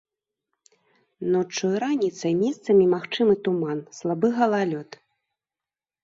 [1.33, 4.89] Ноччу і раніцай месцамі магчымы туман, слабы галалёд.